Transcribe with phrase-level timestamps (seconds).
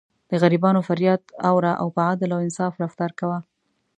[0.29, 3.39] د غریبانو فریاد اوره او په عدل او انصاف رفتار کوه.